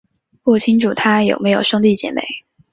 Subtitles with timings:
[0.41, 2.23] 不清楚他有没有兄弟姊妹。